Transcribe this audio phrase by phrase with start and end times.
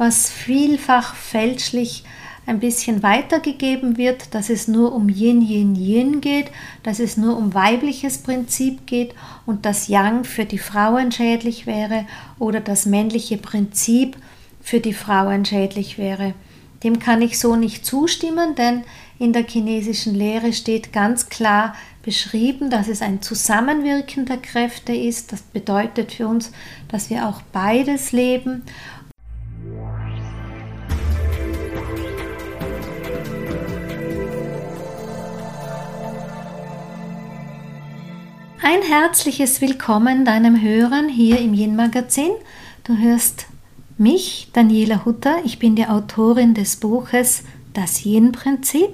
[0.00, 2.04] was vielfach fälschlich
[2.46, 6.50] ein bisschen weitergegeben wird, dass es nur um Yin, Yin, Yin geht,
[6.82, 12.06] dass es nur um weibliches Prinzip geht und dass Yang für die Frauen schädlich wäre
[12.38, 14.16] oder das männliche Prinzip
[14.62, 16.32] für die Frauen schädlich wäre.
[16.82, 18.84] Dem kann ich so nicht zustimmen, denn
[19.18, 25.30] in der chinesischen Lehre steht ganz klar beschrieben, dass es ein Zusammenwirken der Kräfte ist.
[25.30, 26.52] Das bedeutet für uns,
[26.88, 28.62] dass wir auch beides leben
[38.62, 42.32] Ein herzliches Willkommen deinem Hörern hier im Yin Magazin.
[42.84, 43.46] Du hörst
[43.96, 45.38] mich, Daniela Hutter.
[45.46, 48.90] Ich bin die Autorin des Buches Das Yin Prinzip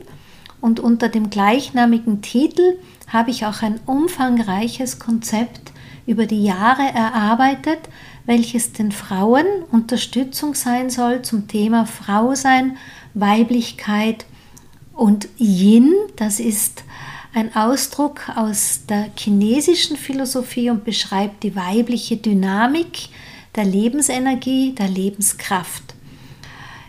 [0.61, 5.73] und unter dem gleichnamigen Titel habe ich auch ein umfangreiches Konzept
[6.07, 7.81] über die Jahre erarbeitet,
[8.25, 12.77] welches den Frauen Unterstützung sein soll zum Thema Frau sein,
[13.15, 14.27] Weiblichkeit
[14.93, 15.93] und Yin.
[16.15, 16.85] Das ist
[17.37, 23.11] ein Ausdruck aus der chinesischen Philosophie und beschreibt die weibliche Dynamik
[23.55, 25.83] der Lebensenergie, der Lebenskraft.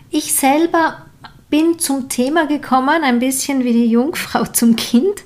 [0.08, 1.04] Ich selber
[1.50, 5.22] bin zum Thema gekommen, ein bisschen wie die Jungfrau zum Kind,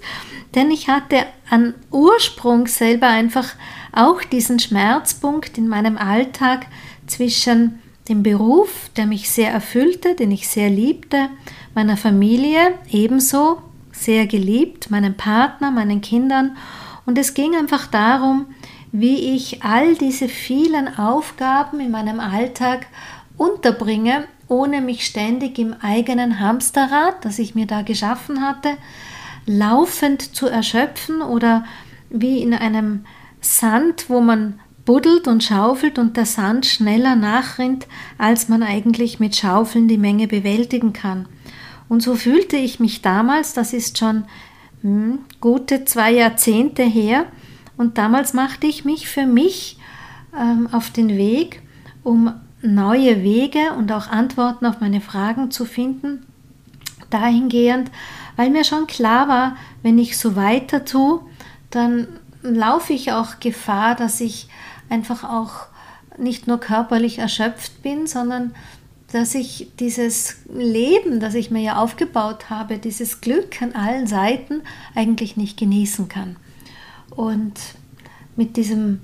[0.56, 3.54] denn ich hatte an Ursprung selber einfach
[3.92, 6.66] auch diesen Schmerzpunkt in meinem Alltag
[7.06, 7.78] zwischen
[8.08, 11.28] dem Beruf, der mich sehr erfüllte, den ich sehr liebte,
[11.76, 13.62] meiner Familie ebenso,
[14.05, 16.56] sehr geliebt, meinem Partner, meinen Kindern.
[17.06, 18.47] Und es ging einfach darum,
[18.92, 22.86] wie ich all diese vielen Aufgaben in meinem Alltag
[23.36, 28.77] unterbringe, ohne mich ständig im eigenen Hamsterrad, das ich mir da geschaffen hatte,
[29.47, 31.64] laufend zu erschöpfen oder
[32.11, 33.06] wie in einem
[33.41, 37.86] Sand, wo man buddelt und schaufelt und der Sand schneller nachrinnt,
[38.19, 41.27] als man eigentlich mit Schaufeln die Menge bewältigen kann.
[41.92, 44.24] Und so fühlte ich mich damals, das ist schon
[44.80, 47.27] hm, gute zwei Jahrzehnte her,
[47.77, 49.77] und damals machte ich mich für mich
[50.34, 51.61] ähm, auf den Weg,
[52.02, 56.24] um neue Wege und auch Antworten auf meine Fragen zu finden,
[57.11, 57.90] dahingehend,
[58.36, 61.20] weil mir schon klar war, wenn ich so weiter tue,
[61.68, 62.08] dann
[62.40, 64.48] laufe ich auch Gefahr, dass ich
[64.88, 65.67] einfach auch
[66.17, 68.55] nicht nur körperlich erschöpft bin, sondern
[69.12, 74.62] dass ich dieses Leben, das ich mir ja aufgebaut habe, dieses Glück an allen Seiten
[74.95, 76.36] eigentlich nicht genießen kann.
[77.11, 77.55] Und
[78.36, 79.00] mit diesem,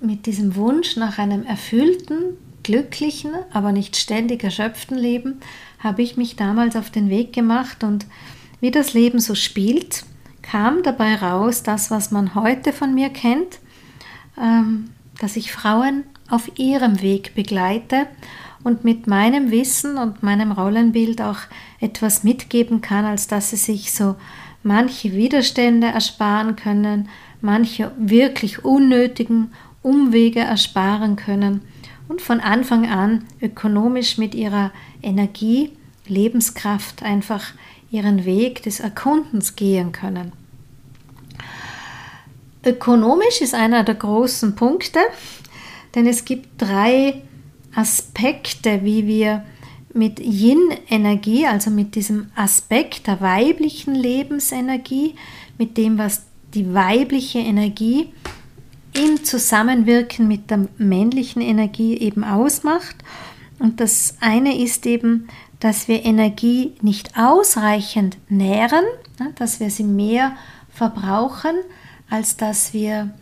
[0.00, 5.40] mit diesem Wunsch nach einem erfüllten, glücklichen, aber nicht ständig erschöpften Leben
[5.78, 8.06] habe ich mich damals auf den Weg gemacht und
[8.60, 10.04] wie das Leben so spielt,
[10.42, 13.58] kam dabei raus, das, was man heute von mir kennt,
[14.40, 18.06] ähm, dass ich Frauen auf ihrem Weg begleite
[18.64, 21.38] und mit meinem Wissen und meinem Rollenbild auch
[21.80, 24.16] etwas mitgeben kann, als dass sie sich so
[24.62, 27.08] manche Widerstände ersparen können,
[27.40, 31.62] manche wirklich unnötigen Umwege ersparen können
[32.08, 34.72] und von Anfang an ökonomisch mit ihrer
[35.02, 35.72] Energie,
[36.08, 37.52] Lebenskraft einfach
[37.90, 40.32] ihren Weg des Erkundens gehen können.
[42.64, 44.98] Ökonomisch ist einer der großen Punkte,
[45.96, 47.22] denn es gibt drei
[47.74, 49.44] Aspekte, wie wir
[49.92, 55.14] mit Yin-Energie, also mit diesem Aspekt der weiblichen Lebensenergie,
[55.58, 58.12] mit dem, was die weibliche Energie
[58.92, 62.96] im Zusammenwirken mit der männlichen Energie eben ausmacht.
[63.58, 65.28] Und das eine ist eben,
[65.60, 68.84] dass wir Energie nicht ausreichend nähren,
[69.18, 70.36] ne, dass wir sie mehr
[70.70, 71.56] verbrauchen,
[72.10, 73.14] als dass wir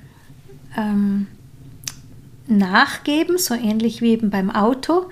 [0.76, 1.28] ähm,
[2.46, 5.06] nachgeben, so ähnlich wie eben beim Auto,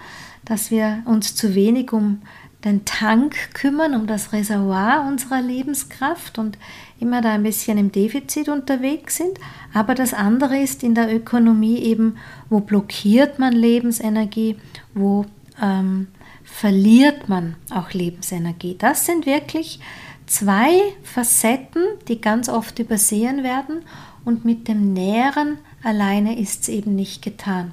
[0.44, 2.22] dass wir uns zu wenig um
[2.64, 6.58] den Tank kümmern, um das Reservoir unserer Lebenskraft und
[7.00, 9.38] immer da ein bisschen im Defizit unterwegs sind.
[9.74, 12.16] Aber das andere ist in der Ökonomie eben,
[12.48, 14.56] wo blockiert man Lebensenergie,
[14.94, 15.26] wo
[15.60, 16.06] ähm,
[16.44, 18.76] verliert man auch Lebensenergie.
[18.78, 19.80] Das sind wirklich
[20.26, 20.70] zwei
[21.02, 23.82] Facetten, die ganz oft übersehen werden
[24.24, 27.72] und mit dem Nähren alleine ist es eben nicht getan.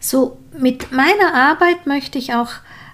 [0.00, 2.50] So, mit meiner Arbeit möchte ich auch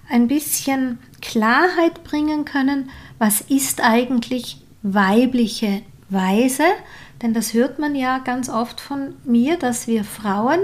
[0.08, 6.64] ein bisschen Klarheit bringen können, was ist eigentlich weibliche Weise,
[7.23, 10.61] denn das hört man ja ganz oft von mir, dass wir Frauen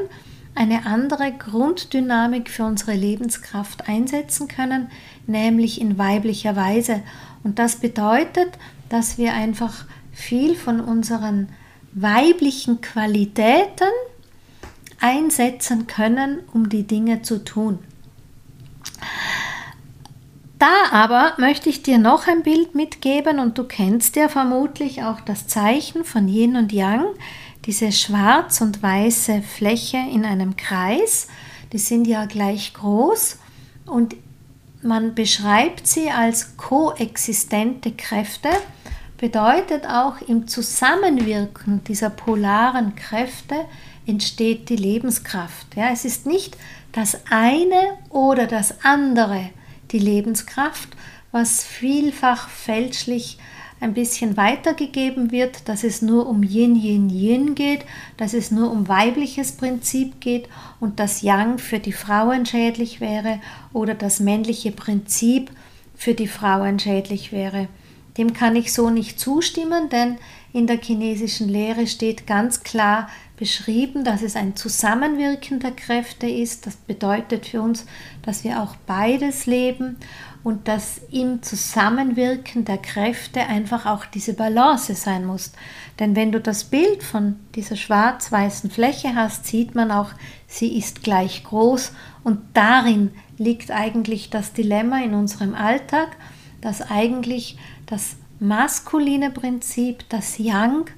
[0.55, 4.89] eine andere Grunddynamik für unsere Lebenskraft einsetzen können,
[5.27, 7.03] nämlich in weiblicher Weise.
[7.45, 11.49] Und das bedeutet, dass wir einfach viel von unseren
[11.97, 13.89] weiblichen Qualitäten
[15.01, 17.79] einsetzen können, um die Dinge zu tun.
[20.59, 25.21] Da aber möchte ich dir noch ein Bild mitgeben und du kennst ja vermutlich auch
[25.21, 27.07] das Zeichen von Yin und Yang,
[27.65, 31.29] diese schwarz und weiße Fläche in einem Kreis,
[31.73, 33.39] die sind ja gleich groß
[33.87, 34.17] und
[34.83, 38.51] man beschreibt sie als koexistente Kräfte,
[39.19, 43.55] bedeutet auch im Zusammenwirken dieser polaren Kräfte
[44.07, 45.75] entsteht die Lebenskraft.
[45.75, 46.57] Ja, es ist nicht
[46.93, 49.51] das eine oder das andere
[49.91, 50.89] die Lebenskraft,
[51.33, 53.39] was vielfach fälschlich
[53.79, 57.85] ein bisschen weitergegeben wird, dass es nur um Yin, Yin, Yin geht,
[58.17, 60.49] dass es nur um weibliches Prinzip geht
[60.81, 63.39] und dass Yang für die Frauen schädlich wäre
[63.75, 65.51] oder das männliche Prinzip
[65.95, 67.69] für die Frauen schädlich wäre.
[68.17, 70.19] Dem kann ich so nicht zustimmen, denn
[70.53, 76.67] in der chinesischen Lehre steht ganz klar beschrieben, dass es ein Zusammenwirken der Kräfte ist.
[76.67, 77.85] Das bedeutet für uns,
[78.23, 79.97] dass wir auch beides leben
[80.43, 85.53] und dass im Zusammenwirken der Kräfte einfach auch diese Balance sein muss.
[85.99, 90.11] Denn wenn du das Bild von dieser schwarz-weißen Fläche hast, sieht man auch,
[90.47, 91.93] sie ist gleich groß
[92.25, 96.17] und darin liegt eigentlich das Dilemma in unserem Alltag,
[96.61, 100.91] dass eigentlich das maskuline Prinzip, das Yang,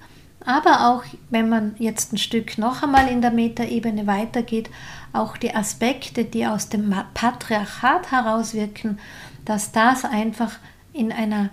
[0.44, 4.70] aber auch wenn man jetzt ein Stück noch einmal in der Metaebene weitergeht,
[5.12, 8.99] auch die Aspekte, die aus dem Patriarchat herauswirken,
[9.44, 10.58] dass das einfach
[10.93, 11.50] in einer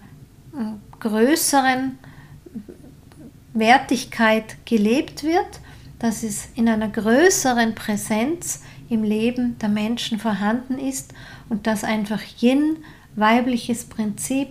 [0.54, 1.98] äh, größeren
[3.54, 5.60] Wertigkeit gelebt wird,
[6.00, 11.14] dass es in einer größeren Präsenz im Leben der Menschen vorhanden ist
[11.50, 12.78] und dass einfach Yin,
[13.16, 14.50] weibliches Prinzip,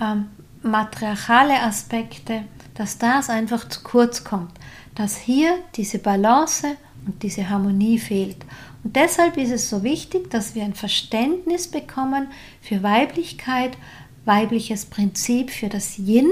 [0.00, 0.26] ähm,
[0.62, 2.44] matriarchale Aspekte,
[2.74, 4.52] dass das einfach zu kurz kommt,
[4.94, 6.76] dass hier diese Balance
[7.06, 8.44] und diese Harmonie fehlt.
[8.82, 12.28] Und deshalb ist es so wichtig, dass wir ein Verständnis bekommen
[12.60, 13.76] für Weiblichkeit,
[14.24, 16.30] weibliches Prinzip, für das Yin,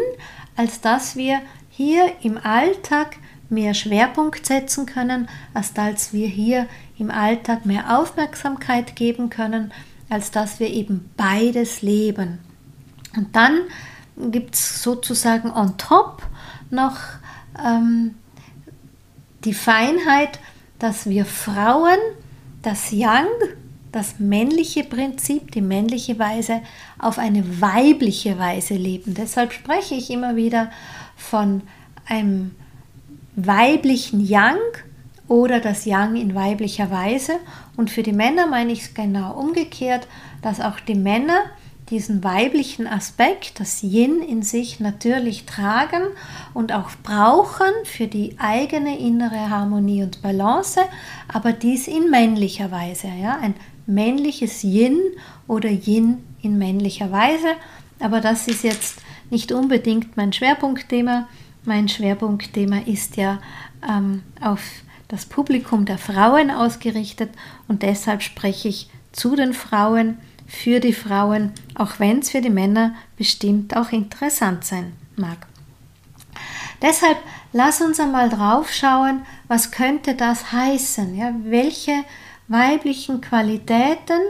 [0.56, 3.16] als dass wir hier im Alltag
[3.48, 6.66] mehr Schwerpunkt setzen können, als dass wir hier
[6.98, 9.72] im Alltag mehr Aufmerksamkeit geben können,
[10.08, 12.38] als dass wir eben beides leben.
[13.16, 13.62] Und dann
[14.30, 16.22] gibt es sozusagen on top
[16.70, 16.96] noch
[17.62, 18.14] ähm,
[19.44, 20.38] die Feinheit,
[20.78, 21.98] dass wir Frauen
[22.62, 23.28] das Yang,
[23.90, 26.62] das männliche Prinzip, die männliche Weise
[26.98, 29.14] auf eine weibliche Weise leben.
[29.14, 30.70] Deshalb spreche ich immer wieder
[31.16, 31.62] von
[32.06, 32.52] einem
[33.36, 34.58] weiblichen Yang
[35.28, 37.34] oder das Yang in weiblicher Weise.
[37.76, 40.06] Und für die Männer meine ich es genau umgekehrt,
[40.40, 41.44] dass auch die Männer
[41.92, 46.02] diesen weiblichen Aspekt, das Yin in sich natürlich tragen
[46.54, 50.80] und auch brauchen für die eigene innere Harmonie und Balance,
[51.28, 53.54] aber dies in männlicher Weise, ja, ein
[53.86, 54.98] männliches Yin
[55.46, 57.48] oder Yin in männlicher Weise,
[58.00, 61.28] aber das ist jetzt nicht unbedingt mein Schwerpunktthema.
[61.64, 63.38] Mein Schwerpunktthema ist ja
[63.86, 64.62] ähm, auf
[65.08, 67.30] das Publikum der Frauen ausgerichtet
[67.68, 70.16] und deshalb spreche ich zu den Frauen,
[70.46, 75.46] für die Frauen, auch wenn es für die Männer bestimmt auch interessant sein mag.
[76.80, 77.18] Deshalb
[77.52, 81.16] lass uns einmal drauf schauen, was könnte das heißen?
[81.16, 82.04] Ja, welche
[82.48, 84.20] weiblichen Qualitäten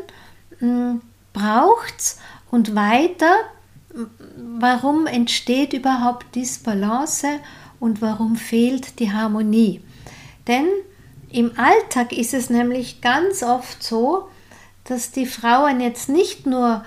[0.59, 1.00] hm,
[1.32, 2.19] braucht es
[2.50, 3.33] und weiter,
[4.37, 7.40] warum entsteht überhaupt Disbalance
[7.81, 9.81] und warum fehlt die Harmonie?
[10.47, 10.66] Denn
[11.31, 14.28] im Alltag ist es nämlich ganz oft so,
[14.85, 16.85] dass die Frauen jetzt nicht nur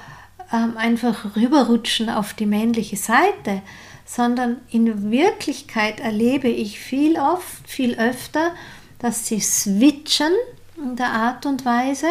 [0.51, 3.61] ähm, einfach rüberrutschen auf die männliche Seite,
[4.05, 8.53] sondern in Wirklichkeit erlebe ich viel oft, viel öfter,
[8.99, 10.31] dass sie switchen
[10.77, 12.07] in der Art und Weise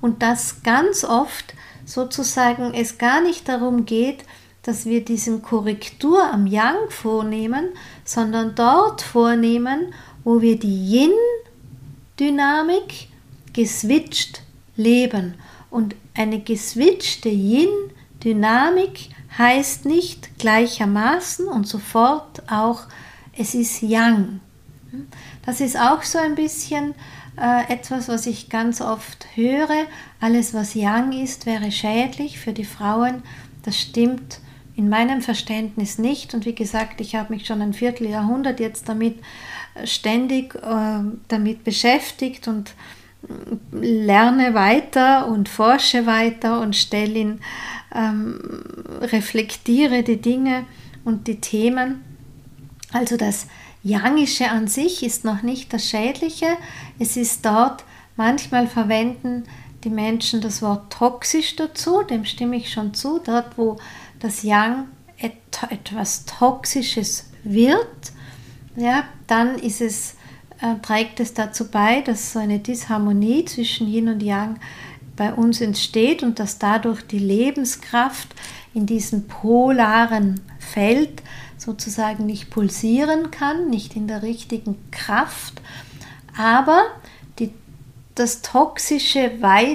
[0.00, 4.24] und dass ganz oft sozusagen es gar nicht darum geht,
[4.62, 7.68] dass wir diesen Korrektur am Yang vornehmen,
[8.04, 9.92] sondern dort vornehmen,
[10.24, 11.10] wo wir die
[12.18, 13.08] Yin-Dynamik
[13.52, 14.43] geswitcht
[14.76, 15.34] leben.
[15.70, 22.82] Und eine geswitchte Yin-Dynamik heißt nicht gleichermaßen und sofort auch,
[23.36, 24.40] es ist Yang.
[25.44, 26.94] Das ist auch so ein bisschen
[27.36, 29.86] äh, etwas, was ich ganz oft höre.
[30.20, 33.22] Alles, was Yang ist, wäre schädlich für die Frauen.
[33.64, 34.40] Das stimmt
[34.76, 36.34] in meinem Verständnis nicht.
[36.34, 39.18] Und wie gesagt, ich habe mich schon ein Vierteljahrhundert jetzt damit
[39.74, 42.74] äh, ständig äh, damit beschäftigt und
[43.72, 47.40] lerne weiter und forsche weiter und stelle in,
[47.94, 48.38] ähm,
[49.00, 50.64] reflektiere die Dinge
[51.04, 52.04] und die Themen.
[52.92, 53.46] Also das
[53.82, 56.56] Yangische an sich ist noch nicht das Schädliche.
[56.98, 57.84] Es ist dort,
[58.16, 59.44] manchmal verwenden
[59.84, 63.76] die Menschen das Wort toxisch dazu, dem stimme ich schon zu, dort wo
[64.20, 64.86] das Yang
[65.18, 68.12] etwas Toxisches wird,
[68.76, 70.16] ja, dann ist es,
[70.82, 74.58] trägt es dazu bei, dass so eine Disharmonie zwischen Yin und Yang
[75.16, 78.28] bei uns entsteht und dass dadurch die Lebenskraft
[78.72, 81.22] in diesem polaren Feld
[81.56, 85.60] sozusagen nicht pulsieren kann, nicht in der richtigen Kraft,
[86.36, 86.82] aber
[87.38, 87.52] die,
[88.14, 89.30] das toxische,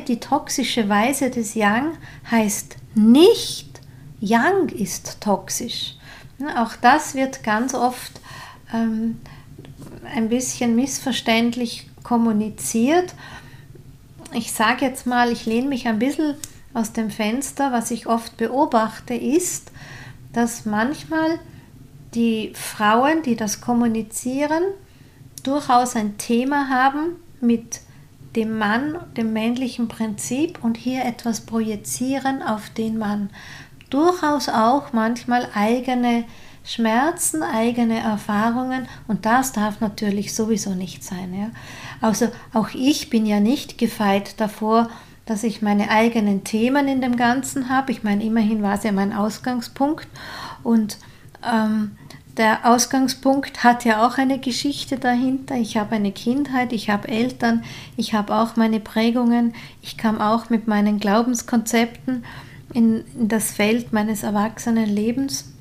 [0.07, 1.97] die toxische Weise des Yang
[2.29, 3.79] heißt nicht,
[4.19, 5.95] Yang ist toxisch.
[6.57, 8.19] Auch das wird ganz oft
[8.73, 9.19] ähm,
[10.03, 13.13] ein bisschen missverständlich kommuniziert.
[14.33, 16.35] Ich sage jetzt mal, ich lehne mich ein bisschen
[16.73, 17.71] aus dem Fenster.
[17.71, 19.71] Was ich oft beobachte, ist,
[20.33, 21.39] dass manchmal
[22.13, 24.63] die Frauen, die das kommunizieren,
[25.43, 27.81] durchaus ein Thema haben mit
[28.35, 33.29] dem Mann, dem männlichen Prinzip und hier etwas projizieren auf den Mann.
[33.89, 36.25] Durchaus auch manchmal eigene
[36.63, 41.33] Schmerzen, eigene Erfahrungen und das darf natürlich sowieso nicht sein.
[41.33, 41.49] Ja?
[42.01, 44.89] Also auch ich bin ja nicht gefeit davor,
[45.25, 47.91] dass ich meine eigenen Themen in dem Ganzen habe.
[47.91, 50.07] Ich meine, immerhin war es ja mein Ausgangspunkt
[50.63, 50.97] und
[51.47, 51.91] ähm,
[52.39, 55.55] der Ausgangspunkt hat ja auch eine Geschichte dahinter.
[55.55, 57.63] Ich habe eine Kindheit, ich habe Eltern,
[57.97, 62.23] ich habe auch meine Prägungen, ich kam auch mit meinen Glaubenskonzepten
[62.73, 65.51] in, in das Feld meines Erwachsenenlebens.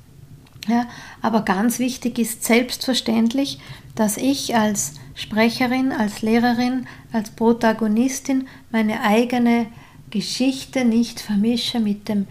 [0.67, 0.87] Ja,
[1.21, 3.59] aber ganz wichtig ist selbstverständlich,
[3.95, 9.67] dass ich als Sprecherin, als Lehrerin, als Protagonistin meine eigene
[10.09, 12.27] Geschichte nicht vermische mit dem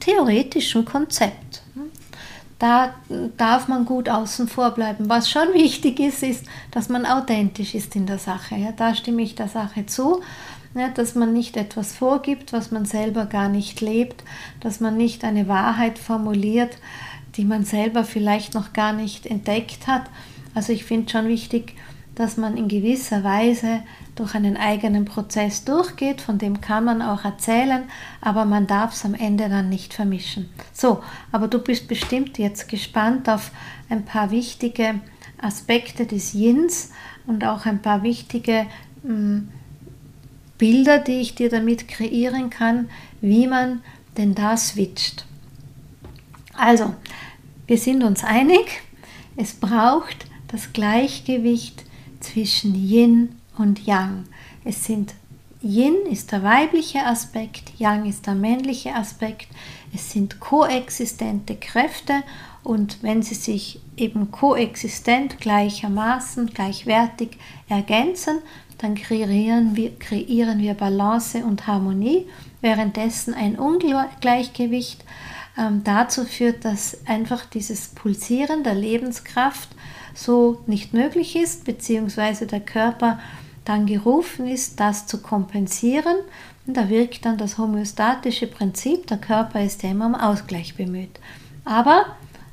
[0.00, 1.62] theoretischen Konzept.
[2.58, 2.94] Da
[3.36, 5.08] darf man gut außen vor bleiben.
[5.08, 8.56] Was schon wichtig ist, ist, dass man authentisch ist in der Sache.
[8.56, 10.22] Ja, da stimme ich der Sache zu,
[10.74, 14.24] ja, dass man nicht etwas vorgibt, was man selber gar nicht lebt,
[14.60, 16.76] dass man nicht eine Wahrheit formuliert,
[17.38, 20.02] die man selber vielleicht noch gar nicht entdeckt hat.
[20.54, 21.74] Also ich finde schon wichtig,
[22.16, 23.84] dass man in gewisser Weise
[24.16, 27.84] durch einen eigenen Prozess durchgeht, von dem kann man auch erzählen,
[28.20, 30.50] aber man darf es am Ende dann nicht vermischen.
[30.72, 33.52] So, aber du bist bestimmt jetzt gespannt auf
[33.88, 34.96] ein paar wichtige
[35.40, 36.90] Aspekte des Yins
[37.28, 38.66] und auch ein paar wichtige
[39.04, 39.48] mh, hm,
[40.58, 42.90] Bilder, die ich dir damit kreieren kann,
[43.20, 43.80] wie man
[44.16, 45.24] denn da switcht.
[46.58, 46.96] Also,
[47.68, 48.80] wir sind uns einig,
[49.36, 51.84] es braucht das Gleichgewicht
[52.18, 54.24] zwischen Yin und Yang.
[54.64, 55.14] Es sind
[55.62, 59.48] Yin ist der weibliche Aspekt, Yang ist der männliche Aspekt.
[59.94, 62.22] Es sind koexistente Kräfte
[62.64, 67.36] und wenn sie sich eben koexistent gleichermaßen, gleichwertig
[67.68, 68.38] ergänzen,
[68.78, 72.26] dann kreieren wir, kreieren wir Balance und Harmonie,
[72.62, 75.04] währenddessen ein Ungleichgewicht
[75.58, 79.68] ähm, dazu führt, dass einfach dieses Pulsieren der Lebenskraft
[80.14, 83.18] so nicht möglich ist, beziehungsweise der Körper
[83.64, 86.16] dann gerufen ist, das zu kompensieren.
[86.66, 91.18] Und da wirkt dann das homöostatische Prinzip, der Körper ist ja immer um Ausgleich bemüht.
[91.64, 92.06] Aber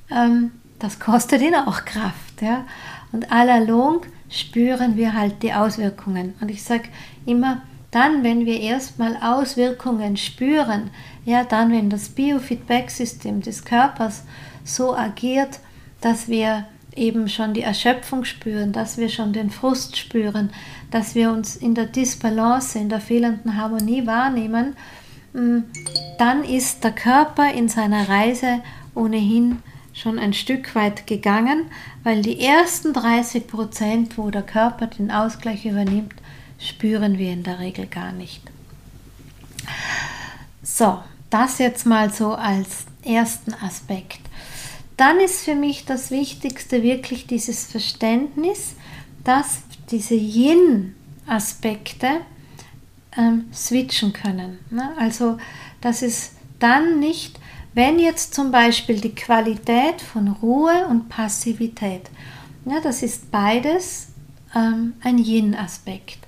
[0.10, 2.42] ähm, das kostet ihn auch Kraft.
[2.42, 2.66] Ja?
[3.12, 6.34] Und allalong spüren wir halt die Auswirkungen.
[6.42, 6.90] Und ich sage
[7.26, 10.90] immer, dann, wenn wir erstmal Auswirkungen spüren,
[11.26, 14.24] ja, dann, wenn das Biofeedback-System des Körpers
[14.64, 15.60] so agiert,
[16.02, 16.66] dass wir
[16.96, 20.52] eben schon die Erschöpfung spüren, dass wir schon den Frust spüren,
[20.92, 24.78] dass wir uns in der Disbalance, in der fehlenden Harmonie wahrnehmen,
[25.34, 25.60] mm,
[26.18, 28.62] dann ist der Körper in seiner Reise
[28.94, 29.62] ohnehin
[29.94, 31.66] schon ein Stück weit gegangen,
[32.04, 36.14] weil die ersten 30 Prozent, wo der Körper den Ausgleich übernimmt,
[36.60, 38.42] spüren wir in der Regel gar nicht.
[40.64, 44.22] So, das jetzt mal so als ersten Aspekt.
[44.98, 48.76] Dann ist für mich das Wichtigste wirklich dieses Verständnis,
[49.24, 52.22] dass diese Yin-Aspekte
[53.18, 54.60] ähm, switchen können.
[54.70, 54.94] Ne?
[54.98, 55.38] Also,
[55.82, 57.40] dass es dann nicht
[57.76, 62.10] wenn jetzt zum Beispiel die Qualität von Ruhe und Passivität,
[62.66, 64.08] ja, das ist beides
[64.56, 66.20] ähm, ein Yin-Aspekt.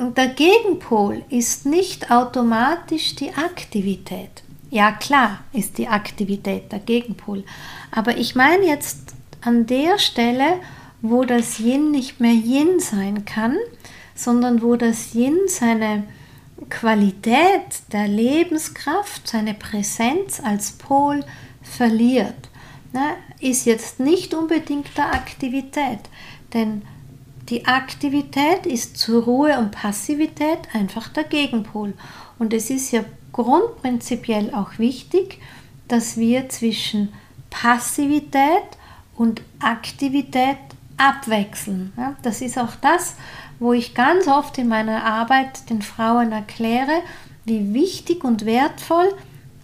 [0.00, 4.30] Der Gegenpol ist nicht automatisch die Aktivität.
[4.70, 7.44] Ja klar ist die Aktivität der Gegenpol,
[7.90, 10.54] aber ich meine jetzt an der Stelle,
[11.02, 13.58] wo das Yin nicht mehr Yin sein kann,
[14.14, 16.04] sondern wo das Yin seine
[16.70, 21.22] Qualität der Lebenskraft, seine Präsenz als Pol
[21.60, 22.48] verliert,
[22.94, 26.00] ne, ist jetzt nicht unbedingt der Aktivität.
[26.54, 26.80] Denn
[27.48, 31.94] die Aktivität ist zur Ruhe und Passivität einfach der Gegenpol.
[32.38, 35.38] Und es ist ja grundprinzipiell auch wichtig,
[35.88, 37.12] dass wir zwischen
[37.50, 38.78] Passivität
[39.16, 40.58] und Aktivität
[40.96, 41.92] abwechseln.
[42.22, 43.16] Das ist auch das,
[43.58, 47.02] wo ich ganz oft in meiner Arbeit den Frauen erkläre,
[47.44, 49.12] wie wichtig und wertvoll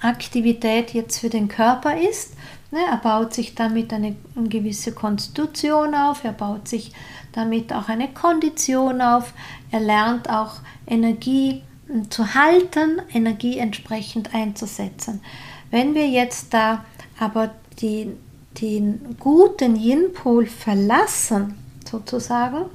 [0.01, 2.35] Aktivität jetzt für den Körper ist.
[2.71, 6.93] Ne, er baut sich damit eine, eine gewisse Konstitution auf, er baut sich
[7.33, 9.33] damit auch eine Kondition auf,
[9.71, 10.55] er lernt auch
[10.87, 15.21] Energie hm, zu halten, Energie entsprechend einzusetzen.
[15.71, 16.85] Wenn wir jetzt da
[17.21, 18.13] aber die,
[18.61, 21.55] den guten Yin-Pol verlassen,
[21.89, 22.67] sozusagen,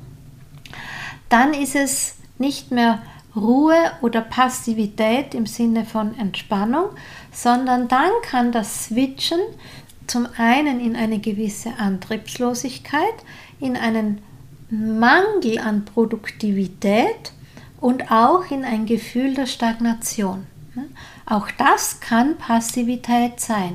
[1.28, 3.02] dann ist es nicht mehr
[3.36, 6.90] Ruhe oder Passivität im Sinne von Entspannung,
[7.32, 9.40] sondern dann kann das Switchen
[10.12, 13.16] zum einen in eine gewisse Antriebslosigkeit,
[13.62, 14.22] in einen
[14.70, 17.32] Mangel an Produktivität
[17.80, 20.46] und auch in ein Gefühl der Stagnation.
[21.26, 23.74] Auch das kann Passivität sein.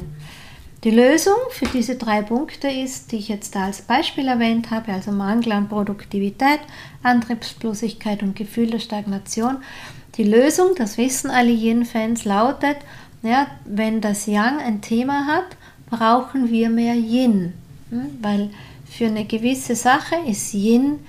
[0.85, 4.93] Die Lösung für diese drei Punkte ist, die ich jetzt da als Beispiel erwähnt habe,
[4.93, 6.61] also Mangel an Produktivität,
[7.03, 9.57] Antriebslosigkeit und Gefühl der Stagnation.
[10.17, 12.77] Die Lösung, das wissen alle Yin-Fans, lautet,
[13.23, 15.57] ja, wenn das Yang ein Thema hat,
[15.89, 17.53] brauchen wir mehr Yin,
[17.91, 18.51] hm, weil
[18.85, 21.01] für eine gewisse Sache ist Yin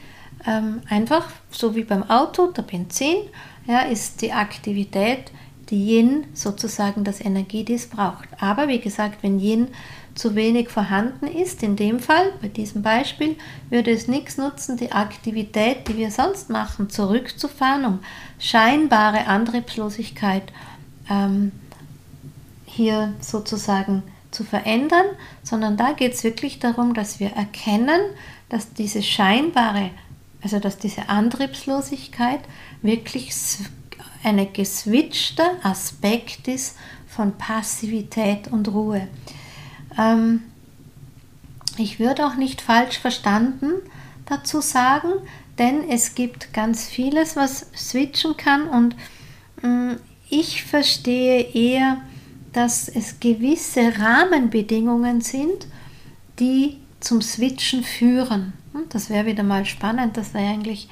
[0.46, 3.18] ähm, einfach, so wie beim Auto, der Benzin,
[3.66, 5.32] ja, ist die Aktivität
[5.70, 8.30] die Yin sozusagen das Energie, die es braucht.
[8.40, 9.68] Aber wie gesagt, wenn Yin
[10.16, 13.36] zu wenig vorhanden ist, in dem Fall, bei diesem Beispiel,
[13.70, 18.00] würde es nichts nutzen, die Aktivität, die wir sonst machen, zurückzufahren, um
[18.40, 20.44] scheinbare Antriebslosigkeit
[21.10, 21.52] ähm,
[22.66, 25.06] hier sozusagen zu verändern,
[25.44, 28.00] sondern da geht es wirklich darum, dass wir erkennen,
[28.50, 29.92] dass diese scheinbare,
[30.42, 32.42] also dass diese Antriebslosigkeit
[32.82, 33.34] wirklich
[34.24, 36.78] ein geswitchter Aspekt ist
[37.08, 39.08] von Passivität und Ruhe.
[39.98, 40.44] Ähm,
[41.78, 43.74] ich würde auch nicht falsch verstanden
[44.26, 45.10] dazu sagen,
[45.58, 48.96] denn es gibt ganz vieles, was switchen kann und
[49.64, 49.96] äh,
[50.30, 52.02] ich verstehe eher,
[52.58, 55.68] dass es gewisse Rahmenbedingungen sind,
[56.40, 58.54] die zum Switchen führen.
[58.74, 60.90] Hm, das wäre wieder mal spannend, das wäre eigentlich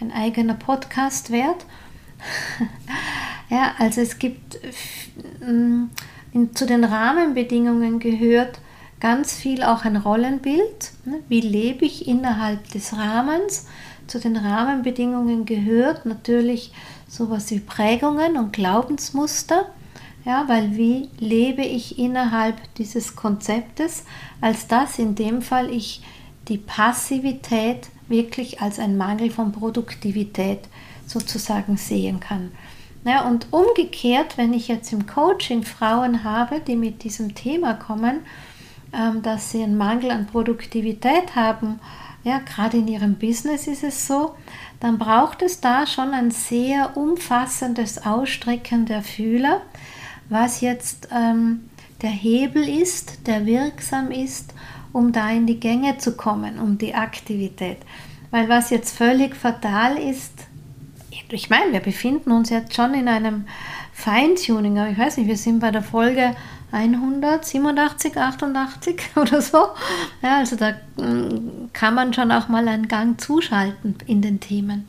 [0.00, 1.66] ein eigener Podcast wert.
[3.50, 4.60] ja, also es gibt
[5.40, 8.60] in, zu den Rahmenbedingungen gehört
[9.00, 10.92] ganz viel auch ein Rollenbild.
[11.04, 11.18] Ne?
[11.28, 13.66] Wie lebe ich innerhalb des Rahmens?
[14.06, 16.72] Zu den Rahmenbedingungen gehört natürlich
[17.08, 19.66] sowas wie Prägungen und Glaubensmuster.
[20.24, 24.04] Ja, weil wie lebe ich innerhalb dieses Konzeptes,
[24.40, 26.02] als dass in dem Fall ich
[26.48, 30.60] die Passivität wirklich als ein Mangel von Produktivität
[31.06, 32.52] sozusagen sehen kann.
[33.04, 38.20] Ja, und umgekehrt, wenn ich jetzt im Coaching Frauen habe, die mit diesem Thema kommen,
[38.92, 41.80] ähm, dass sie einen Mangel an Produktivität haben,
[42.24, 44.34] ja, gerade in ihrem Business ist es so,
[44.80, 49.62] dann braucht es da schon ein sehr umfassendes Ausstrecken der Fühler,
[50.28, 51.68] was jetzt ähm,
[52.02, 54.54] der Hebel ist, der wirksam ist,
[54.92, 57.78] um da in die Gänge zu kommen, um die Aktivität.
[58.30, 60.32] Weil was jetzt völlig fatal ist,
[61.30, 63.46] ich meine, wir befinden uns jetzt schon in einem
[63.92, 66.34] Feintuning, aber ich weiß nicht, wir sind bei der Folge
[66.72, 69.58] 187, 88 oder so.
[70.22, 74.86] Ja, also da mm, kann man schon auch mal einen Gang zuschalten in den Themen.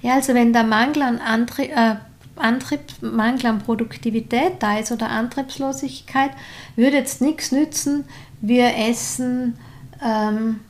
[0.00, 1.96] Ja, also wenn der Mangel an Antrieb, äh,
[2.36, 6.30] Antrieb, Mangel an Produktivität da ist oder Antriebslosigkeit,
[6.76, 8.04] würde jetzt nichts nützen.
[8.40, 9.56] Wir essen
[10.02, 10.60] ähm,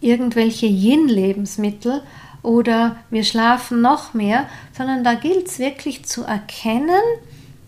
[0.00, 2.02] irgendwelche Yin-Lebensmittel
[2.42, 7.02] oder wir schlafen noch mehr, sondern da gilt es wirklich zu erkennen,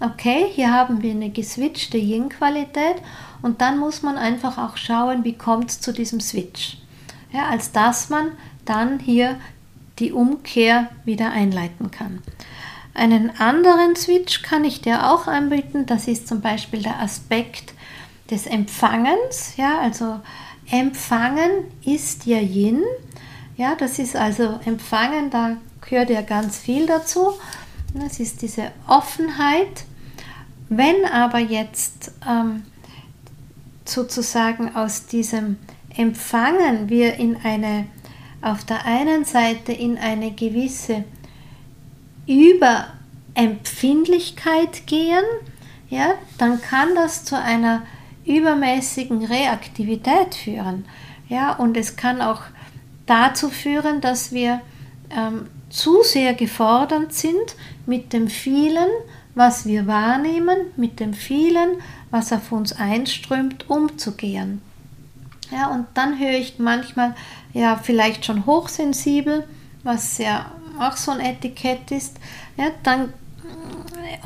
[0.01, 2.97] okay, hier haben wir eine geswitchte Yin-Qualität
[3.43, 6.79] und dann muss man einfach auch schauen, wie kommt es zu diesem Switch.
[7.33, 8.33] Ja, als dass man
[8.65, 9.37] dann hier
[9.99, 12.21] die Umkehr wieder einleiten kann.
[12.95, 17.75] Einen anderen Switch kann ich dir auch anbieten, das ist zum Beispiel der Aspekt
[18.31, 19.57] des Empfangens.
[19.57, 20.21] Ja, also
[20.71, 21.51] Empfangen
[21.85, 22.83] ist ja Yin
[23.57, 27.35] ja, das ist also Empfangen, da gehört ja ganz viel dazu.
[27.95, 29.85] Das ist diese Offenheit.
[30.69, 32.65] Wenn aber jetzt ähm,
[33.85, 35.59] sozusagen aus diesem
[35.95, 37.87] Empfangen wir in eine,
[38.41, 41.05] auf der einen Seite in eine gewisse
[42.27, 45.25] Überempfindlichkeit gehen,
[45.89, 47.83] ja, dann kann das zu einer
[48.25, 50.85] übermäßigen Reaktivität führen.
[51.29, 52.43] Ja, und es kann auch
[53.07, 54.61] dazu führen, dass wir
[55.11, 57.57] ähm, zu sehr gefordert sind
[57.87, 58.89] mit dem vielen,
[59.35, 61.77] was wir wahrnehmen, mit dem vielen,
[62.11, 64.61] was auf uns einströmt, umzugehen.
[65.51, 67.15] Ja, und dann höre ich manchmal,
[67.53, 69.45] ja, vielleicht schon hochsensibel,
[69.83, 72.17] was ja auch so ein Etikett ist.
[72.57, 73.13] Ja, dann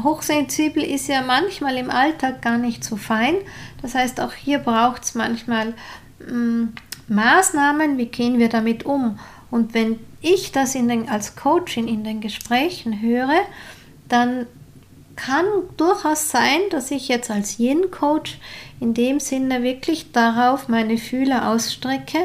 [0.02, 3.37] hochsensibel ist ja manchmal im Alltag gar nicht so fein.
[3.82, 5.74] Das heißt, auch hier braucht es manchmal
[6.18, 6.72] mh, mm,
[7.09, 9.18] Maßnahmen, wie gehen wir damit um.
[9.50, 13.42] Und wenn ich das in den, als Coaching in den Gesprächen höre,
[14.09, 14.46] dann
[15.14, 18.38] kann durchaus sein, dass ich jetzt als Yin-Coach
[18.80, 22.18] in dem Sinne wirklich darauf meine Fühler ausstrecke,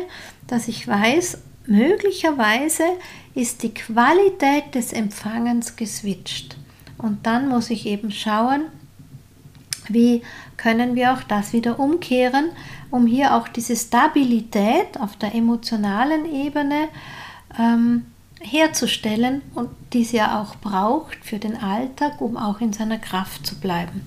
[0.48, 2.84] dass ich weiß, möglicherweise
[3.34, 6.58] ist die Qualität des Empfangens geswitcht.
[6.98, 8.64] Und dann muss ich eben schauen,
[9.90, 10.22] wie
[10.58, 12.50] können wir auch das wieder umkehren,
[12.92, 16.90] um hier auch diese Stabilität auf der emotionalen Ebene
[17.58, 18.06] ähm,
[18.40, 23.60] herzustellen und die ja auch braucht für den Alltag, um auch in seiner Kraft zu
[23.60, 24.06] bleiben.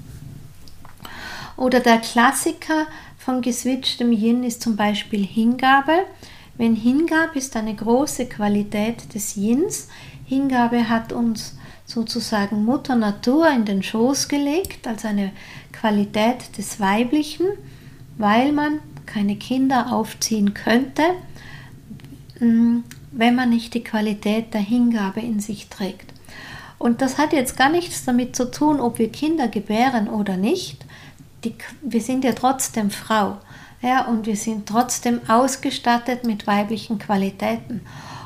[1.57, 2.87] Oder der Klassiker
[3.19, 6.05] von geswitchtem Yin ist zum Beispiel Hingabe.
[6.57, 9.89] Wenn Hingabe ist eine große Qualität des Yins,
[10.27, 15.33] Hingabe hat uns sozusagen Mutter Natur in den Schoß gelegt, als eine
[15.73, 17.47] Qualität des Weiblichen,
[18.17, 21.03] weil man keine Kinder aufziehen könnte,
[22.41, 22.79] mm,
[23.13, 26.13] wenn man nicht die Qualität der Hingabe in sich trägt.
[26.79, 30.85] Und das hat jetzt gar nichts damit zu tun, ob wir Kinder gebären oder nicht.
[31.45, 33.39] Die, wir sind ja trotzdem Frau.
[33.85, 37.83] Ja, und wir sind trotzdem ausgestattet mit weiblichen Qualitäten.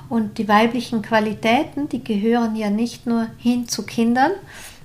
[0.08, 4.30] Und die weiblichen Qualitäten, die gehören ja nicht nur hin zu Kindern,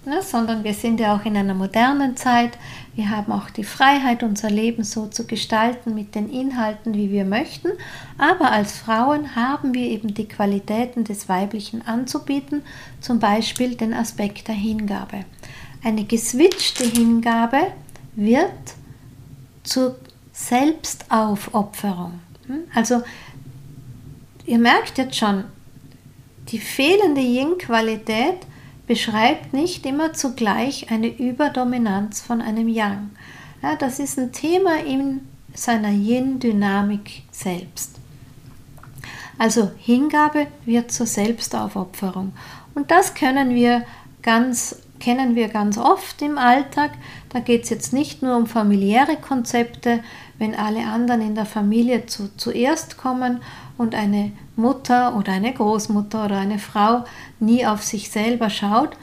[0.03, 2.57] ne, sondern wir sind ja auch in einer modernen Zeit.
[2.95, 7.23] Wir haben auch die Freiheit, unser Leben so zu gestalten mit den Inhalten, wie wir
[7.23, 7.69] möchten.
[8.17, 12.63] Aber als Frauen haben wir eben die Qualitäten des Weiblichen anzubieten,
[12.99, 15.25] zum Beispiel den Aspekt der Hingabe.
[15.83, 17.59] Eine geswitchte Hingabe
[18.15, 18.49] wird
[19.61, 19.97] zur
[20.33, 22.19] Selbstaufopferung.
[22.47, 22.63] Hm?
[22.73, 23.03] Also
[24.45, 25.45] ihr merkt jetzt schon,
[26.49, 28.39] die fehlende Yin-Qualität
[28.85, 33.11] beschreibt nicht immer zugleich eine Überdominanz von einem Yang.
[33.61, 35.21] Ja, das ist ein Thema in
[35.53, 37.95] seiner Yin-Dynamik selbst.
[39.37, 42.33] Also Hingabe wird zur Selbstaufopferung.
[42.75, 43.85] Und das können wir
[44.21, 46.91] ganz, kennen wir ganz oft im Alltag.
[47.29, 50.03] Da geht es jetzt nicht nur um familiäre Konzepte,
[50.39, 53.41] wenn alle anderen in der Familie zu, zuerst kommen
[53.77, 57.05] und eine Mutter oder eine Großmutter oder eine Frau
[57.39, 58.97] nie auf sich selber schaut.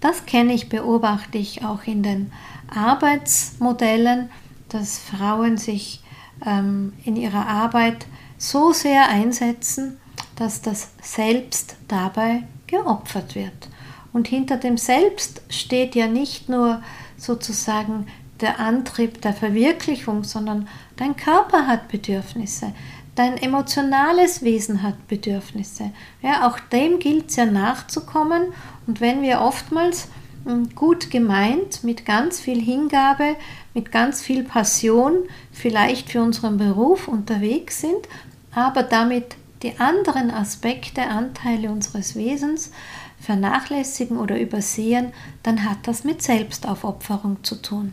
[0.00, 2.32] Das kenne ich, beobachte ich auch in den
[2.74, 4.30] Arbeitsmodellen,
[4.68, 6.02] dass Frauen sich
[6.44, 8.06] ähm, in ihrer Arbeit
[8.38, 9.98] so sehr einsetzen,
[10.36, 13.68] dass das Selbst dabei geopfert wird.
[14.12, 16.82] Und hinter dem Selbst steht ja nicht nur
[17.16, 18.06] sozusagen
[18.42, 22.72] der Antrieb der Verwirklichung, sondern dein Körper hat Bedürfnisse,
[23.14, 25.92] dein emotionales Wesen hat Bedürfnisse.
[26.22, 28.52] Ja, auch dem gilt es ja nachzukommen.
[28.86, 30.08] Und wenn wir oftmals
[30.44, 33.36] hm, gut gemeint, mit ganz viel Hingabe,
[33.74, 35.14] mit ganz viel Passion
[35.52, 38.08] vielleicht für unseren Beruf unterwegs sind,
[38.54, 42.72] aber damit die anderen Aspekte, Anteile unseres Wesens
[43.20, 45.12] vernachlässigen oder übersehen,
[45.44, 47.92] dann hat das mit Selbstaufopferung zu tun.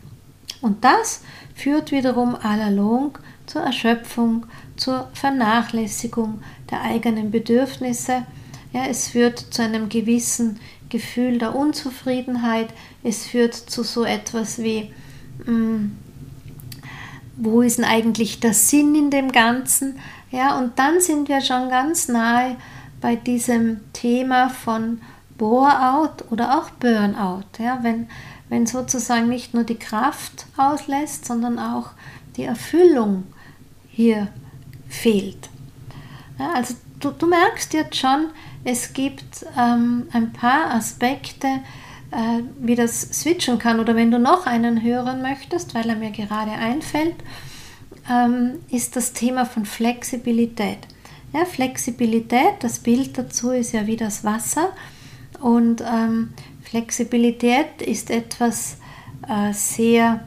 [0.62, 1.22] Und das
[1.56, 4.45] führt wiederum allalong zur Erschöpfung,
[4.76, 8.26] zur Vernachlässigung der eigenen Bedürfnisse.
[8.72, 12.69] Ja, es führt zu einem gewissen Gefühl der Unzufriedenheit.
[13.04, 14.91] Es führt zu so etwas wie,
[15.39, 15.98] mh, hm,
[17.38, 19.98] wo ist denn eigentlich der Sinn in dem Ganzen?
[20.30, 22.58] Ja, und dann sind wir schon ganz nahe
[23.02, 25.02] bei diesem Thema von
[25.38, 27.45] Bore-out oder auch Burnout.
[27.58, 28.10] Ja, wenn,
[28.50, 31.92] wenn sozusagen nicht nur die Kraft auslässt, sondern auch
[32.36, 33.24] die Erfüllung
[33.90, 34.28] hier
[34.88, 35.50] fehlt.
[36.38, 38.28] Also du, du, merkst jetzt schon,
[38.64, 41.48] es gibt ähm, ein paar Aspekte,
[42.12, 43.80] äh, wie das switchen kann.
[43.80, 47.16] Oder wenn du noch einen hören möchtest, weil er mir gerade einfällt,
[48.10, 50.80] ähm, ist das Thema von Flexibilität.
[51.34, 54.70] Ja, Flexibilität, das Bild dazu ist ja wie das Wasser.
[55.40, 56.34] Und ähm,
[56.69, 58.77] Flexibilität ist etwas
[59.27, 60.25] äh, sehr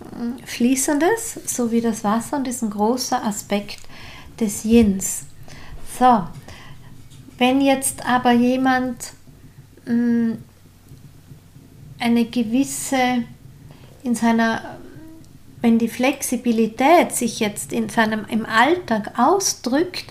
[0.00, 3.78] äh, Fließendes, so wie das Wasser, und ist ein großer Aspekt
[4.38, 5.24] des Yins.
[5.98, 6.24] So,
[7.38, 9.12] wenn jetzt aber jemand
[9.86, 10.38] mh, mm,
[12.00, 13.24] eine gewisse
[14.04, 14.78] in seiner
[15.60, 20.04] wenn die Flexibilität sich jetzt in seinem im Alltag ausdrückt,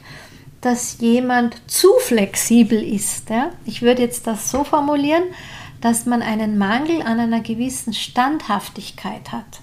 [0.62, 3.30] dass jemand zu flexibel ist.
[3.30, 3.52] Ja?
[3.66, 5.24] Ich würde jetzt das so formulieren,
[5.88, 9.62] dass man einen Mangel an einer gewissen Standhaftigkeit hat.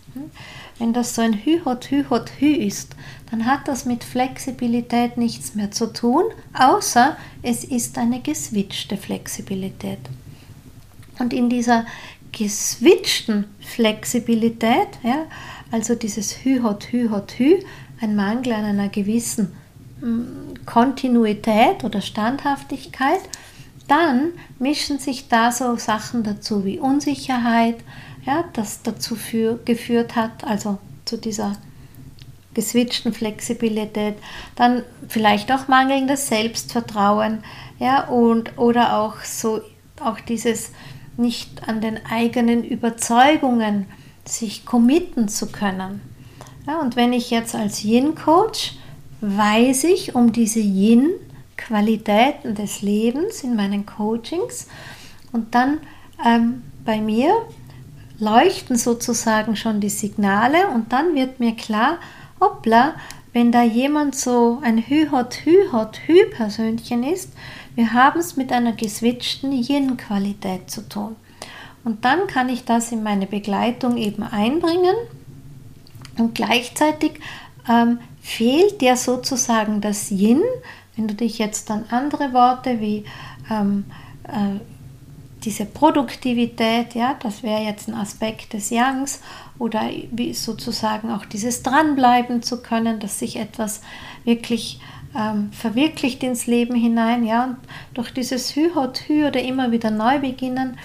[0.79, 2.97] Wenn das so ein Hü-Hot, Hü-Hot, Hü ist,
[3.31, 9.99] dann hat das mit Flexibilität nichts mehr zu tun, außer es ist eine geswitchte Flexibilität.
[11.19, 11.85] Und in dieser
[12.33, 15.27] geswitchten Flexibilität, ja,
[15.71, 17.59] also dieses Hü-Hot, Hü-Hot, Hü,
[18.01, 19.53] ein Mangel an einer gewissen
[20.01, 23.21] mm, Kontinuität oder Standhaftigkeit,
[23.89, 27.77] dann mischen sich da so Sachen dazu wie Unsicherheit,
[28.25, 31.57] ja, das dazu für, geführt hat, also zu dieser
[32.55, 34.15] geswitchten Flexibilität,
[34.57, 37.45] dann vielleicht auch mangelndes Selbstvertrauen,
[37.79, 39.61] ja, und oder auch so
[40.01, 40.71] auch dieses
[41.17, 43.87] nicht an den eigenen Überzeugungen
[44.25, 46.01] sich committen zu können.
[46.67, 48.77] Ja, und wenn ich jetzt als Yin-Coach
[49.21, 50.61] weiß ich um diese
[51.55, 54.69] Yin-Qualitäten des Lebens in meinen Coachings
[55.33, 55.81] und dann
[56.25, 57.33] ähm, bei mir
[58.19, 61.99] leuchten sozusagen schon die Signale und dann wird mir klar,
[62.41, 62.95] hoppla,
[63.33, 67.33] wenn da jemand so ein Hü-Hot, Hü-Hot, Hü-Persönchen ist,
[67.75, 71.17] wir haben es mit einer geswitchten Yin-Qualität zu tun.
[71.83, 74.95] Und dann kann ich das in meine Begleitung eben einbringen
[76.17, 77.21] und gleichzeitig
[77.69, 80.43] ähm, fehlt ja sozusagen das Yin,
[80.97, 83.05] wenn du dich jetzt an andere Worte wie
[83.51, 83.85] ähm,
[84.25, 84.61] äh,
[85.45, 89.21] diese Produktivität, ja, das wäre jetzt ein Aspekt des Yangs
[89.59, 93.83] oder wie sozusagen auch dieses dranbleiben zu können, dass sich etwas
[94.25, 94.81] wirklich
[95.15, 97.57] ähm, verwirklicht ins Leben hinein, ja, und
[97.93, 100.79] durch dieses Hü-Hot-Hü oder immer wieder neu beginnen,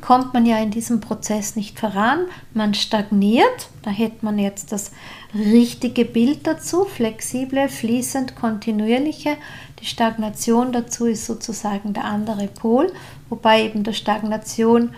[0.00, 4.90] kommt man ja in diesem Prozess nicht voran, man stagniert, da hätte man jetzt das
[5.34, 9.36] richtige Bild dazu, flexible, fließend, kontinuierliche.
[9.80, 12.92] Die Stagnation dazu ist sozusagen der andere Pol,
[13.28, 14.90] wobei eben der Stagnation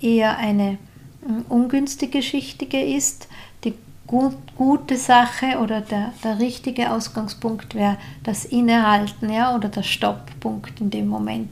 [0.00, 0.78] eher eine
[1.26, 3.26] hm, ungünstige Geschichte ist.
[3.64, 3.74] Die
[4.06, 10.80] gut, gute Sache oder der, der richtige Ausgangspunkt wäre das Innehalten ja, oder der Stopppunkt
[10.80, 11.50] in dem Moment,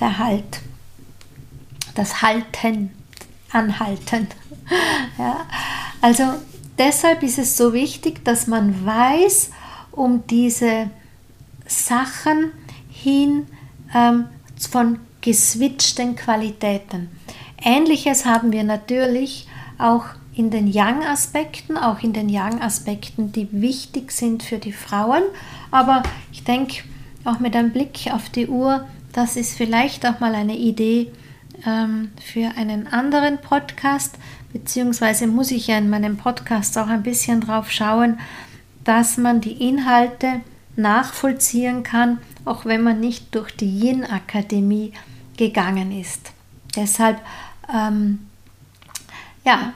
[0.00, 0.62] der Halt
[1.94, 2.90] das Halten,
[3.50, 4.28] Anhalten.
[5.18, 5.44] Ja,
[6.00, 6.24] also
[6.78, 9.50] deshalb ist es so wichtig, dass man weiß
[9.92, 10.88] um diese
[11.66, 12.52] Sachen
[12.90, 13.46] hin
[13.94, 14.24] ähm,
[14.58, 17.10] von geswitchten Qualitäten.
[17.62, 19.46] Ähnliches haben wir natürlich
[19.78, 20.04] auch
[20.34, 25.22] in den Yang-Aspekten, auch in den Yang-Aspekten, die wichtig sind für die Frauen.
[25.70, 26.02] Aber
[26.32, 26.82] ich denke,
[27.24, 31.12] auch mit einem Blick auf die Uhr, das ist vielleicht auch mal eine Idee,
[31.66, 34.16] ähm, für einen anderen Podcast,
[34.52, 38.18] beziehungsweise muss ich ja in meinem Podcast auch ein bisschen drauf schauen,
[38.84, 40.40] dass man die Inhalte
[40.76, 44.92] nachvollziehen kann, auch wenn man nicht durch die Yin-Akademie
[45.36, 46.32] gegangen ist.
[46.76, 47.20] Deshalb,
[47.72, 48.26] ähm,
[49.44, 49.72] ja,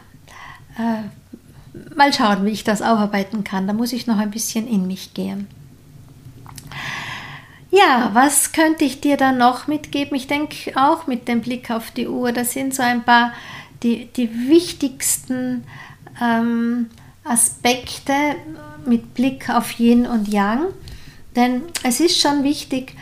[0.77, 3.67] äh, mal schauen, wie ich das aufarbeiten kann.
[3.67, 5.47] Da muss ich noch ein bisschen in mich gehen.
[7.79, 10.17] Ja, was könnte ich dir da noch mitgeben?
[10.17, 13.33] Ich denke auch mit dem Blick auf die Uhr, das sind so ein paar
[13.85, 15.65] die, die wichtigsten
[16.21, 16.91] ähm,
[17.23, 18.13] Aspekte
[18.85, 20.73] mit Blick auf Yin und Yang.
[21.37, 22.97] Denn es ist schon wichtig,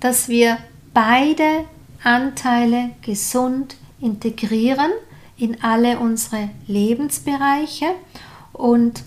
[0.00, 0.58] dass wir
[0.92, 1.64] beide
[2.02, 4.90] Anteile gesund integrieren
[5.36, 7.94] in alle unsere Lebensbereiche.
[8.52, 9.04] Und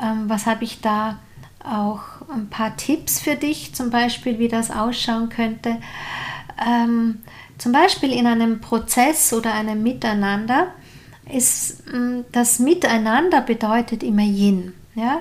[0.00, 1.18] ähm, was habe ich da
[1.64, 5.76] auch ein paar Tipps für dich, zum Beispiel, wie das ausschauen könnte.
[6.64, 7.22] Ähm,
[7.58, 10.68] zum Beispiel in einem Prozess oder einem Miteinander
[11.32, 14.74] ist mm, das Miteinander bedeutet immer Yin.
[14.94, 15.20] Ja?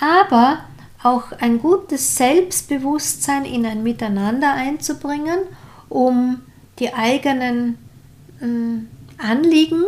[0.00, 0.64] Aber
[1.02, 5.38] auch ein gutes Selbstbewusstsein in ein Miteinander einzubringen,
[5.88, 6.42] um
[6.78, 7.78] die eigenen
[8.40, 9.84] äh, Anliegen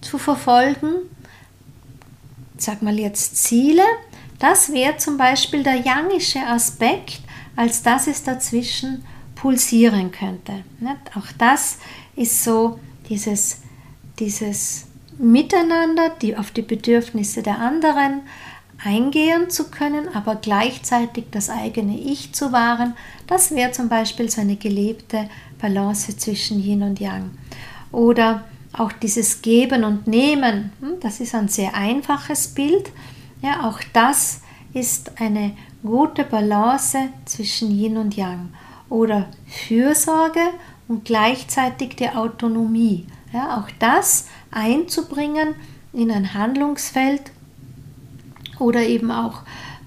[0.00, 0.94] zu verfolgen,
[2.56, 3.82] sag mal jetzt Ziele,
[4.38, 7.20] das wäre zum Beispiel der yangische Aspekt,
[7.54, 10.64] als dass es dazwischen pulsieren könnte.
[11.14, 11.78] Auch das
[12.16, 13.60] ist so dieses,
[14.18, 14.86] dieses
[15.18, 18.22] Miteinander, die auf die Bedürfnisse der anderen
[18.84, 22.94] eingehen zu können, aber gleichzeitig das eigene Ich zu wahren.
[23.26, 27.30] Das wäre zum Beispiel so eine gelebte Balance zwischen Yin und Yang.
[27.92, 32.90] Oder auch dieses Geben und Nehmen, hm, das ist ein sehr einfaches Bild,
[33.42, 34.40] ja, auch das
[34.72, 38.50] ist eine gute Balance zwischen Yin und Yang
[38.88, 40.40] oder Fürsorge
[40.88, 43.06] und gleichzeitig die Autonomie.
[43.32, 45.54] Ja, auch das einzubringen
[45.92, 47.22] in ein Handlungsfeld
[48.58, 49.42] oder eben auch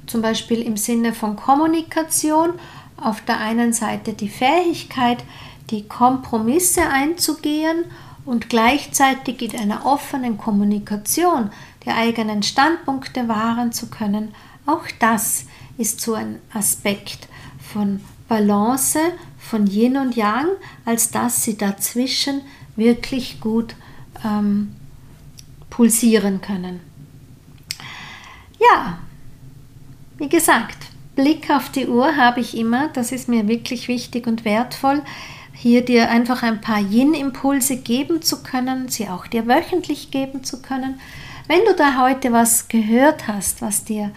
[0.06, 2.52] zum Beispiel im Sinne von Kommunikation,
[2.98, 5.24] auf der einen Seite die Fähigkeit,
[5.70, 7.86] die Kompromisse einzugehen
[8.26, 11.52] und gleichzeitig in einer offenen Kommunikation
[11.90, 14.34] die eigenen Standpunkte wahren zu können.
[14.66, 15.46] Auch das
[15.78, 17.28] ist so ein Aspekt
[17.74, 19.00] von Balance,
[19.40, 20.48] von Yin und Yang,
[20.86, 22.42] als dass sie dazwischen
[22.76, 23.76] wirklich gut
[24.24, 24.76] ähm,
[25.72, 26.80] pulsieren können.
[28.60, 29.00] Ja,
[30.18, 30.78] wie gesagt,
[31.16, 35.02] Blick auf die Uhr habe ich immer, das ist mir wirklich wichtig und wertvoll,
[35.54, 40.62] hier dir einfach ein paar Yin-Impulse geben zu können, sie auch dir wöchentlich geben zu
[40.62, 41.00] können.
[41.50, 44.12] Wenn du da heute was gehört hast, was dir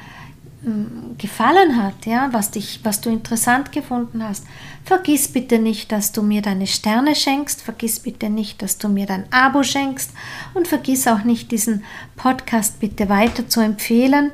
[0.67, 4.45] ähm, gefallen hat, ja, was dich, was du interessant gefunden hast,
[4.85, 9.07] vergiss bitte nicht, dass du mir deine Sterne schenkst, vergiss bitte nicht, dass du mir
[9.07, 10.11] dein Abo schenkst
[10.53, 11.85] und vergiss auch nicht, diesen
[12.17, 14.33] Podcast bitte weiter zu empfehlen,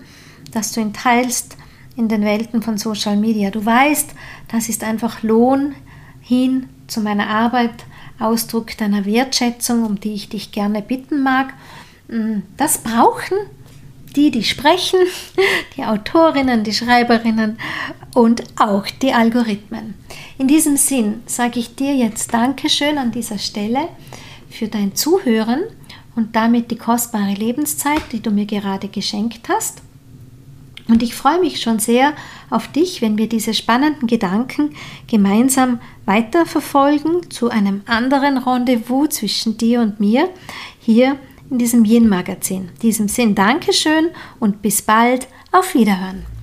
[0.51, 1.57] dass du ihn teilst
[1.95, 3.53] in den Welten von Social Media.
[3.53, 4.11] Du weißt,
[4.51, 5.77] das ist einfach Lohn
[6.21, 7.85] hin zu meiner Arbeit,
[8.19, 11.55] Ausdruck deiner Wertschätzung, um die ich dich gerne bitten mag.
[12.57, 13.37] Das brauchen
[14.17, 15.01] die, die sprechen,
[15.77, 17.59] die Autorinnen, die Schreiberinnen
[18.15, 19.95] und auch die Algorithmen.
[20.39, 23.89] In diesem Sinn sage ich dir jetzt Dankeschön an dieser Stelle
[24.51, 25.61] für dein Zuhören
[26.17, 29.83] und damit die kostbare Lebenszeit, die du mir gerade geschenkt hast.
[30.89, 32.15] Und ich freue mich schon sehr
[32.49, 34.71] auf dich, wenn wir diese spannenden Gedanken
[35.07, 40.31] gemeinsam weiterverfolgen zu einem anderen Rendezvous zwischen dir und mir
[40.81, 41.19] hier
[41.51, 42.71] in diesem Yin-Magazin.
[42.75, 45.29] In diesem Sinn Dankeschön und bis bald.
[45.51, 46.38] Auf Wiederhören.